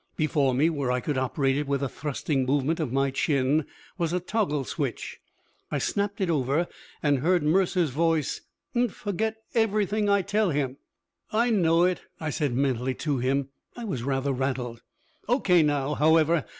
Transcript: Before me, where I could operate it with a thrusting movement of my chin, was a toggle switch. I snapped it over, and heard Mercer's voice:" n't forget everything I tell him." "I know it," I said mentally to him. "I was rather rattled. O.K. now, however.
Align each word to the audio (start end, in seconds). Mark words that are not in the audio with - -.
Before 0.15 0.55
me, 0.55 0.67
where 0.67 0.91
I 0.91 0.99
could 0.99 1.15
operate 1.19 1.55
it 1.57 1.67
with 1.67 1.83
a 1.83 1.87
thrusting 1.87 2.43
movement 2.43 2.79
of 2.79 2.91
my 2.91 3.11
chin, 3.11 3.65
was 3.99 4.13
a 4.13 4.19
toggle 4.19 4.63
switch. 4.65 5.19
I 5.69 5.77
snapped 5.77 6.19
it 6.19 6.27
over, 6.27 6.67
and 7.03 7.19
heard 7.19 7.43
Mercer's 7.43 7.91
voice:" 7.91 8.41
n't 8.75 8.91
forget 8.93 9.35
everything 9.53 10.09
I 10.09 10.23
tell 10.23 10.49
him." 10.49 10.77
"I 11.31 11.51
know 11.51 11.83
it," 11.83 12.01
I 12.19 12.31
said 12.31 12.55
mentally 12.55 12.95
to 12.95 13.19
him. 13.19 13.49
"I 13.77 13.83
was 13.85 14.01
rather 14.01 14.31
rattled. 14.33 14.81
O.K. 15.29 15.61
now, 15.61 15.93
however. 15.93 16.45